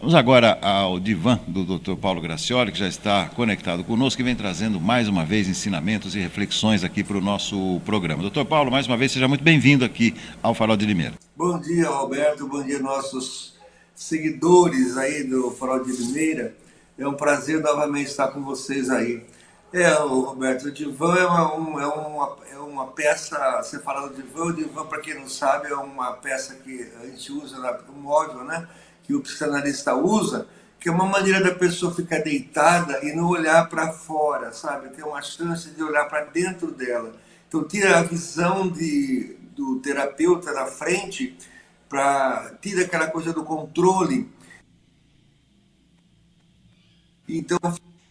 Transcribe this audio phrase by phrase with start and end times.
[0.00, 1.94] Vamos agora ao divã do Dr.
[1.94, 6.18] Paulo Gracioli, que já está conectado conosco e vem trazendo mais uma vez ensinamentos e
[6.18, 8.22] reflexões aqui para o nosso programa.
[8.22, 11.12] Doutor Paulo, mais uma vez, seja muito bem-vindo aqui ao Farol de Limeira.
[11.36, 12.48] Bom dia, Roberto.
[12.48, 13.58] Bom dia, nossos
[13.94, 16.54] seguidores aí do Farol de Limeira.
[16.98, 19.22] É um prazer novamente estar com vocês aí.
[19.70, 24.14] É, Roberto, o divã é uma, um, é uma, é uma peça, você fala do
[24.14, 28.00] divã, o divã, para quem não sabe, é uma peça que a gente usa, um
[28.00, 28.66] móvel, né?
[29.02, 30.46] Que o psicanalista usa,
[30.78, 34.88] que é uma maneira da pessoa ficar deitada e não olhar para fora, sabe?
[34.90, 37.12] Ter uma chance de olhar para dentro dela.
[37.46, 41.36] Então, tira a visão de, do terapeuta na frente,
[41.88, 44.30] para tira aquela coisa do controle.
[47.28, 47.58] Então,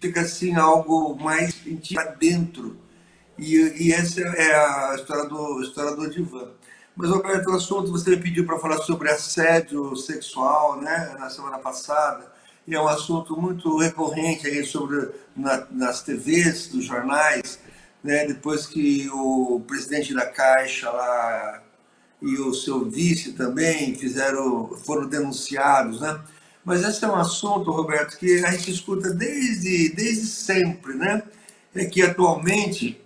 [0.00, 1.54] fica assim algo mais
[1.92, 2.78] para dentro.
[3.38, 6.50] E, e, essa é a história do, história do divã.
[6.96, 11.58] Mas, Roberto, o assunto você me pediu para falar sobre assédio sexual, né, na semana
[11.58, 12.32] passada,
[12.66, 17.58] e é um assunto muito recorrente aí sobre, na, nas TVs, nos jornais,
[18.02, 21.62] né, depois que o presidente da Caixa lá
[22.22, 26.20] e o seu vice também fizeram, foram denunciados, né?
[26.64, 31.22] Mas esse é um assunto, Roberto, que a gente escuta desde, desde sempre, né?
[31.74, 32.98] É que atualmente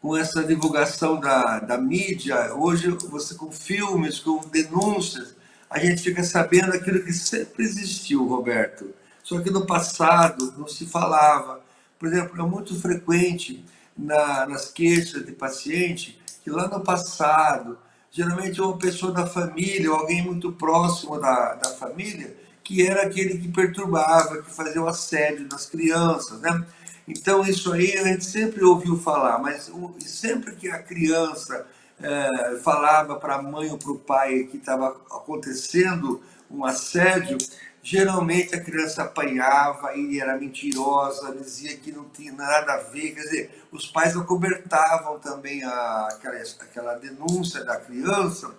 [0.00, 5.34] com essa divulgação da, da mídia, hoje você com filmes, com denúncias,
[5.68, 8.92] a gente fica sabendo aquilo que sempre existiu, Roberto.
[9.22, 11.60] Só que no passado não se falava.
[11.98, 13.64] Por exemplo, é muito frequente
[13.96, 17.78] na, nas queixas de paciente que lá no passado,
[18.10, 23.38] geralmente uma pessoa da família, ou alguém muito próximo da, da família, que era aquele
[23.38, 26.64] que perturbava, que fazia o assédio nas crianças, né?
[27.06, 29.70] Então, isso aí a gente sempre ouviu falar, mas
[30.00, 31.66] sempre que a criança
[32.02, 36.20] é, falava para a mãe ou para o pai que estava acontecendo
[36.50, 37.38] um assédio,
[37.82, 43.14] geralmente a criança apanhava e era mentirosa, dizia que não tinha nada a ver.
[43.14, 48.50] Quer dizer, os pais acobertavam também a, aquela, aquela denúncia da criança,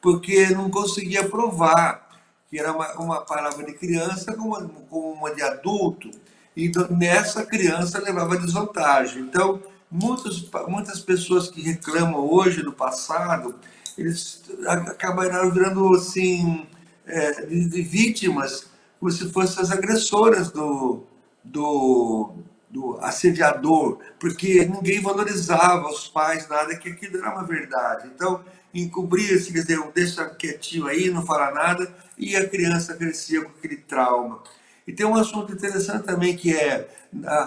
[0.00, 2.10] porque não conseguia provar
[2.48, 6.10] que era uma, uma palavra de criança como, como uma de adulto.
[6.56, 9.22] Então, nessa criança levava desvantagem.
[9.22, 13.54] Então, muitas, muitas pessoas que reclamam hoje do passado,
[13.96, 16.66] eles acabaram virando assim,
[17.06, 18.66] é, de, vítimas,
[18.98, 21.04] como se fossem as agressoras do,
[21.42, 22.34] do,
[22.70, 28.08] do assediador, porque ninguém valorizava os pais, nada, que aquilo era uma verdade.
[28.14, 28.42] Então,
[28.72, 33.76] encobria-se, quer dizer, deixa quietinho aí, não fala nada, e a criança crescia com aquele
[33.76, 34.42] trauma.
[34.86, 36.88] E tem um assunto interessante também que é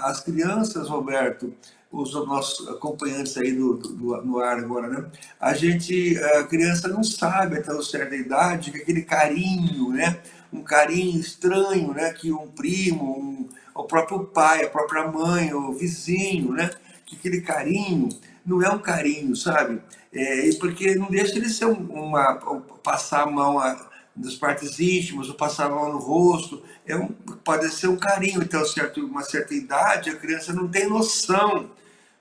[0.04, 1.54] as crianças, Roberto,
[1.92, 5.06] os nossos acompanhantes aí do, do, no ar agora, né?
[5.40, 10.20] A gente, a criança não sabe até uma certa idade que aquele carinho, né?
[10.52, 12.12] Um carinho estranho, né?
[12.14, 16.70] Que um primo, um, o próprio pai, a própria mãe, o vizinho, né?
[17.06, 18.10] Que aquele carinho
[18.46, 19.82] não é um carinho, sabe?
[20.14, 22.36] É, porque não deixa ele ser uma,
[22.84, 23.72] passar a mão a,
[24.16, 27.08] das partes íntimas, ou passar mão no rosto, é um,
[27.44, 28.42] pode ser um carinho.
[28.42, 31.70] Então, certo, uma certa idade, a criança não tem noção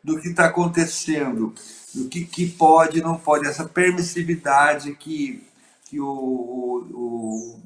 [0.02, 1.54] do que está acontecendo,
[1.94, 5.42] do que, que pode não pode, essa permissividade que,
[5.84, 7.60] que o, o,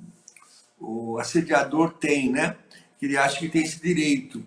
[0.79, 2.57] o, o assediador tem, né?
[2.99, 4.45] Que ele acha que tem esse direito.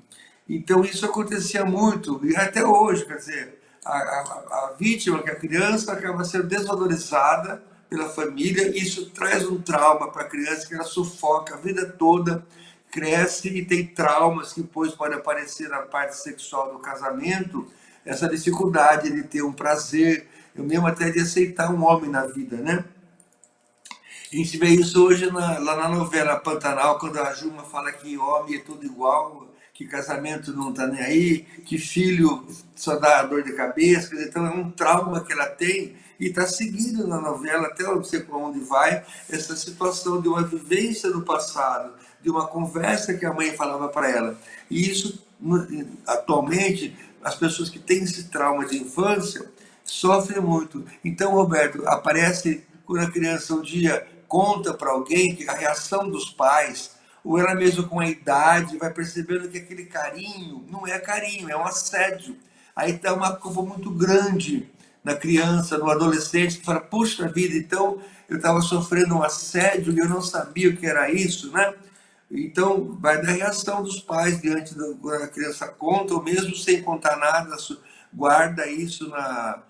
[0.47, 4.22] Então, isso acontecia muito, e até hoje, quer dizer, a, a,
[4.70, 10.09] a vítima, que é a criança, acaba sendo desvalorizada pela família, isso traz um trauma
[10.09, 12.47] para a criança que ela sufoca a vida toda,
[12.90, 17.68] cresce e tem traumas que depois podem aparecer na parte sexual do casamento,
[18.06, 20.25] essa dificuldade de ter um prazer,
[20.56, 22.85] eu mesmo até de aceitar um homem na vida, né?
[24.31, 28.18] A gente vê isso hoje na, lá na novela Pantanal, quando a Juma fala que
[28.18, 33.44] homem é tudo igual, que casamento não está nem aí, que filho só dá dor
[33.44, 37.82] de cabeça, então é um trauma que ela tem e está seguindo na novela, até
[37.82, 43.16] não sei para onde vai, essa situação de uma vivência do passado, de uma conversa
[43.16, 44.38] que a mãe falava para ela.
[44.70, 45.26] E isso,
[46.06, 49.52] atualmente, as pessoas que têm esse trauma de infância
[49.84, 50.85] sofrem muito.
[51.03, 56.29] Então, Roberto, aparece quando a criança um dia conta para alguém que a reação dos
[56.29, 56.91] pais,
[57.24, 61.58] ou ela mesmo com a idade, vai percebendo que aquele carinho não é carinho, é
[61.58, 62.38] um assédio.
[62.76, 64.70] Aí está uma culpa muito grande
[65.03, 68.00] na criança, no adolescente, que fala, puxa vida, então
[68.30, 71.74] eu estava sofrendo um assédio e eu não sabia o que era isso, né?
[72.30, 76.82] Então, vai da reação dos pais diante da quando a criança conta, ou mesmo sem
[76.82, 77.58] contar nada,
[78.14, 79.62] guarda isso na,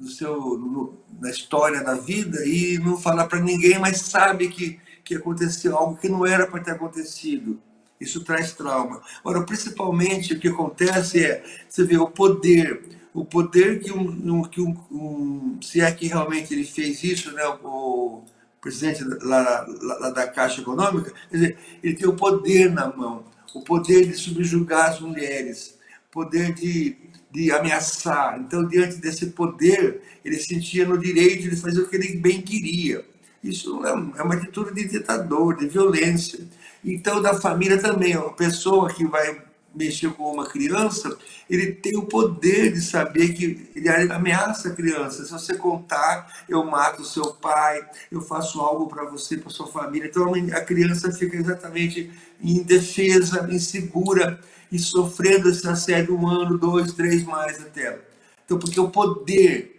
[0.00, 4.80] no seu, no, na história da vida e não fala para ninguém, mas sabe que
[5.04, 7.60] que aconteceu algo que não era para ter acontecido.
[8.04, 9.02] Isso traz trauma.
[9.24, 14.60] Ora, principalmente o que acontece é, você vê o poder, o poder que um, que
[14.60, 18.22] um, um se é que realmente ele fez isso, né, o
[18.60, 23.24] presidente lá, lá, da Caixa Econômica, quer dizer, ele tem o poder na mão,
[23.54, 25.78] o poder de subjugar as mulheres,
[26.10, 26.96] poder de,
[27.30, 28.40] de ameaçar.
[28.40, 33.04] Então, diante desse poder, ele sentia no direito de fazer o que ele bem queria.
[33.42, 36.40] Isso é, é uma atitude de ditador, de violência.
[36.84, 39.42] Então, da família também, a pessoa que vai
[39.74, 41.16] mexer com uma criança,
[41.50, 45.24] ele tem o poder de saber que ele ameaça a criança.
[45.24, 49.66] Se você contar, eu mato o seu pai, eu faço algo para você, para sua
[49.66, 50.06] família.
[50.06, 52.10] Então, a criança fica exatamente
[52.40, 54.38] indefesa, insegura
[54.70, 57.98] e sofrendo esse assédio um ano, dois, três mais até.
[58.44, 59.73] Então, porque o poder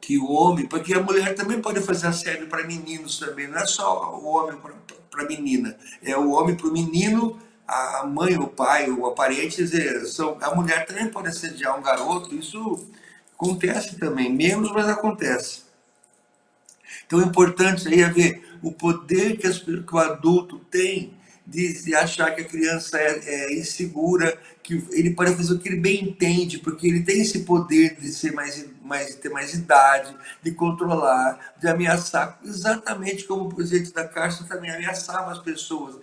[0.00, 3.66] que o homem, porque a mulher também pode fazer assédio para meninos também, não é
[3.66, 4.58] só o homem
[5.10, 9.64] para menina, é o homem para o menino, a mãe, o pai, o parente,
[10.08, 12.88] são, a mulher também pode assediar um garoto, isso
[13.34, 15.62] acontece também, menos, mas acontece.
[17.06, 21.14] Então é importante aí é ver o poder que, as, que o adulto tem
[21.46, 25.68] de, de achar que a criança é, é, insegura, que ele pode fazer o que
[25.68, 30.16] ele bem entende, porque ele tem esse poder de ser mais, mais ter mais idade,
[30.42, 35.94] de controlar, de ameaçar, exatamente como o presidente da Caixa também ameaçava as pessoas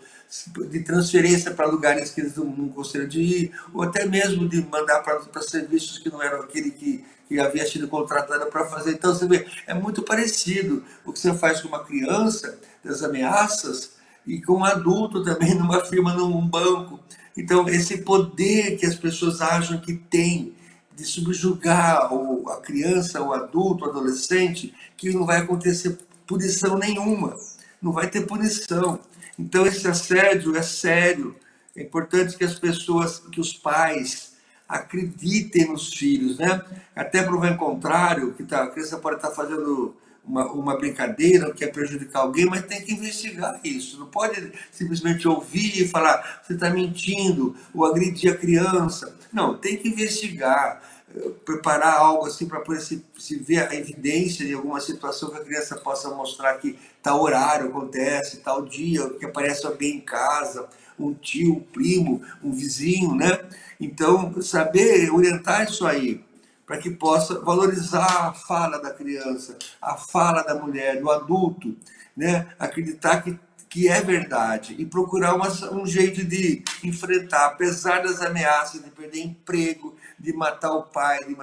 [0.69, 4.61] de transferência para lugares que eles não, não gostariam de ir, ou até mesmo de
[4.61, 8.91] mandar para serviços que não eram aquele que, que havia sido contratado para fazer.
[8.91, 13.91] Então, você vê, é muito parecido o que você faz com uma criança, das ameaças,
[14.25, 16.99] e com um adulto também numa firma, num banco.
[17.35, 20.55] Então, esse poder que as pessoas acham que tem
[20.97, 22.09] de subjugar
[22.47, 25.95] a criança, o adulto, o adolescente, que não vai acontecer
[26.25, 27.35] punição nenhuma,
[27.79, 28.99] não vai ter punição.
[29.37, 31.35] Então, esse assédio é sério.
[31.75, 34.33] É importante que as pessoas, que os pais
[34.67, 36.63] acreditem nos filhos, né?
[36.95, 39.95] Até provar o contrário, que tá, a criança pode estar fazendo
[40.27, 43.97] uma, uma brincadeira, quer prejudicar alguém, mas tem que investigar isso.
[43.97, 49.15] Não pode simplesmente ouvir e falar, você está mentindo, ou agredir a criança.
[49.31, 50.81] Não, tem que investigar,
[51.15, 55.43] eh, preparar algo assim para se, se ver a evidência de alguma situação que a
[55.43, 60.67] criança possa mostrar que tal horário acontece, tal dia, que aparece alguém em casa,
[60.99, 63.39] um tio, um primo, um vizinho, né?
[63.79, 66.26] Então, saber orientar isso aí
[66.67, 71.73] para que possa valorizar a fala da criança, a fala da mulher, do adulto,
[72.15, 72.45] né?
[72.59, 78.83] acreditar que, que é verdade e procurar uma, um jeito de enfrentar, apesar das ameaças
[78.83, 81.35] de perder emprego, de matar o pai, de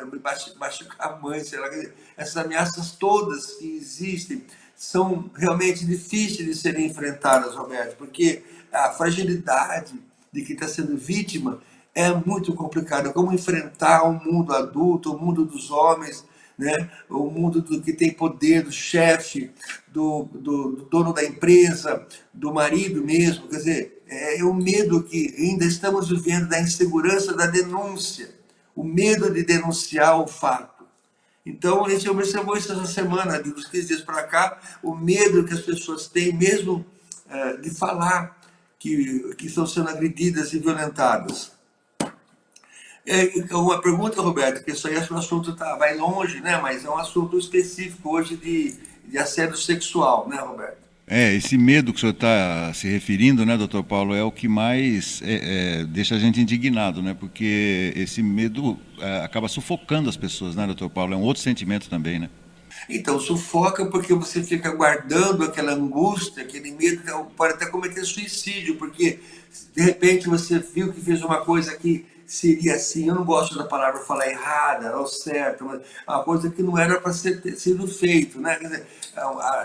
[0.59, 1.71] machucar a mãe, sei lá,
[2.19, 4.45] essas ameaças todas que existem
[4.77, 9.95] são realmente difíceis de serem enfrentadas, Roberto, porque a fragilidade
[10.31, 11.63] de quem está sendo vítima
[11.95, 13.13] é muito complicado.
[13.13, 16.25] Como enfrentar o mundo adulto, o mundo dos homens,
[16.59, 16.91] né?
[17.09, 19.51] o mundo do que tem poder, do chefe,
[19.89, 23.49] do, do, do, dono da empresa, do marido mesmo.
[23.49, 28.35] Quer dizer, é, é o medo que ainda estamos vivendo da insegurança da denúncia,
[28.75, 30.85] o medo de denunciar o fato.
[31.47, 35.53] Então, a gente observou isso essa semana, dos 15 dias para cá, o medo que
[35.53, 36.85] as pessoas têm mesmo
[37.29, 38.41] é, de falar
[38.79, 41.53] que, que estão sendo agredidas e violentadas.
[43.07, 46.59] É, uma pergunta, Roberto, que isso aí é um assunto tá, vai longe, né?
[46.61, 48.75] Mas é um assunto específico hoje de,
[49.07, 50.85] de assédio sexual, né, Roberto?
[51.07, 54.49] É, esse medo que o senhor está se referindo, né, doutor Paulo, é o que
[54.49, 57.15] mais é, é, deixa a gente indignado, né?
[57.19, 61.13] Porque esse medo é, acaba sufocando as pessoas, né, doutor Paulo?
[61.13, 62.31] É um outro sentimento também, né?
[62.89, 67.03] Então, sufoca porque você fica guardando aquela angústia, aquele medo,
[67.37, 69.21] pode até cometer suicídio, porque
[69.77, 73.09] de repente você viu que fez uma coisa que seria assim.
[73.09, 76.79] Eu não gosto da palavra falar errada ou certa, mas é uma coisa que não
[76.79, 78.57] era para ser ter sido feito, né?
[78.57, 78.87] Quer dizer,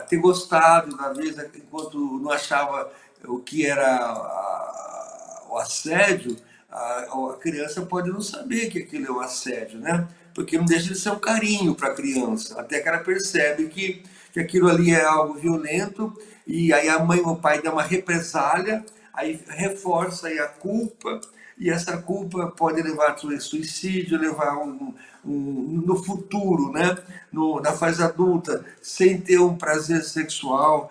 [0.08, 2.92] ter gostado da vez enquanto não achava
[3.26, 6.38] o que era o assédio,
[6.72, 10.08] a, criança pode não saber que aquilo é um assédio, né?
[10.34, 14.04] Porque não deixa de ser um carinho para a criança, até que ela percebe que,
[14.32, 17.84] que aquilo ali é algo violento e aí a mãe ou o pai dá uma
[17.84, 21.20] represália, aí reforça aí a culpa
[21.60, 24.94] e essa culpa pode levar a suicídio, levar um,
[25.26, 26.98] um, no futuro, né?
[27.32, 30.90] No, na fase adulta, sem ter um prazer sexual,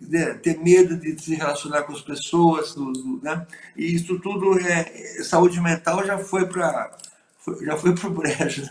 [0.00, 0.34] né?
[0.42, 2.74] ter medo de se relacionar com as pessoas,
[3.22, 3.46] né?
[3.76, 6.90] E isso tudo é saúde mental já foi para
[7.60, 8.66] já foi para o brejo,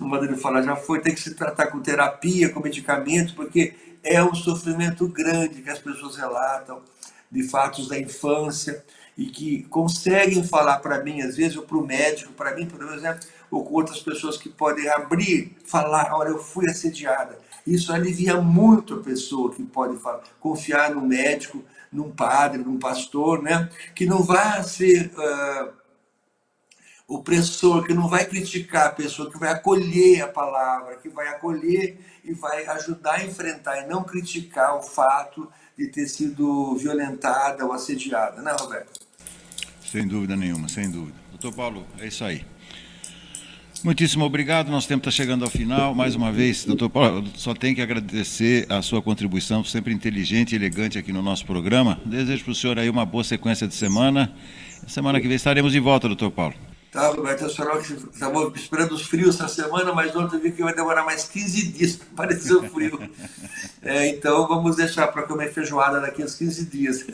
[0.00, 4.20] não pode falar, já foi, tem que se tratar com terapia, com medicamento, porque é
[4.20, 6.82] um sofrimento grande que as pessoas relatam
[7.30, 8.84] de fatos da infância
[9.16, 12.82] e que conseguem falar para mim, às vezes, ou para o médico, para mim, por
[12.92, 17.38] exemplo, ou com outras pessoas que podem abrir, falar, olha, eu fui assediada.
[17.66, 23.42] Isso alivia muito a pessoa que pode falar, confiar no médico, num padre, num pastor,
[23.42, 23.70] né?
[23.94, 25.72] que não vai ser uh,
[27.08, 31.98] opressor, que não vai criticar a pessoa, que vai acolher a palavra, que vai acolher
[32.22, 37.72] e vai ajudar a enfrentar e não criticar o fato de ter sido violentada ou
[37.72, 39.05] assediada, né, Roberto?
[39.90, 41.16] Sem dúvida nenhuma, sem dúvida.
[41.30, 42.44] Doutor Paulo, é isso aí.
[43.84, 44.70] Muitíssimo obrigado.
[44.70, 45.94] Nosso tempo está chegando ao final.
[45.94, 50.56] Mais uma vez, doutor Paulo, só tenho que agradecer a sua contribuição, sempre inteligente e
[50.56, 52.00] elegante aqui no nosso programa.
[52.04, 54.34] Desejo para o senhor aí uma boa sequência de semana.
[54.88, 56.54] Semana que vem estaremos de volta, doutor Paulo.
[56.90, 60.74] Tá, Roberto, eu só estava esperando os frios essa semana, mas ontem vi que vai
[60.74, 62.98] demorar mais 15 dias para aparecer o frio.
[63.82, 67.06] É, então vamos deixar para comer feijoada daqui uns 15 dias.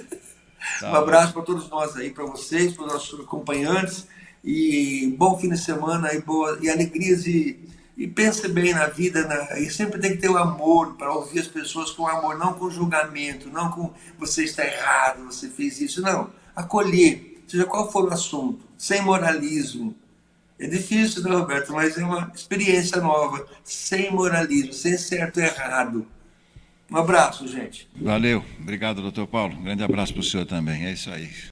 [0.81, 4.07] Tá um abraço para todos nós aí, para vocês, para os nossos acompanhantes
[4.45, 7.59] e bom fim de semana e, boa, e alegrias e,
[7.97, 9.61] e pense bem na vida né?
[9.61, 12.71] e sempre tem que ter o amor para ouvir as pessoas com amor, não com
[12.71, 16.31] julgamento, não com você está errado, você fez isso, não.
[16.54, 19.95] Acolher, seja qual for o assunto, sem moralismo.
[20.59, 21.73] É difícil, né, Roberto?
[21.73, 26.07] Mas é uma experiência nova, sem moralismo, sem certo e errado.
[26.92, 27.88] Um abraço, gente.
[27.96, 28.44] Valeu.
[28.61, 29.54] Obrigado, doutor Paulo.
[29.56, 30.84] Um grande abraço para o senhor também.
[30.84, 31.30] É isso aí.